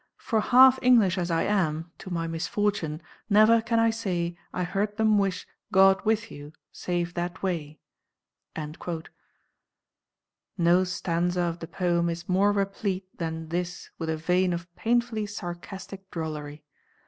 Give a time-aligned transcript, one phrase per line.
[0.17, 4.97] for half English as I am (To my misfortune) never can I say I heard
[4.97, 7.77] them wish 'God with you,' save that way."
[10.57, 15.27] No stanza of the poem is more replete than this with a vein of painfully
[15.27, 16.63] sarcastic drollery.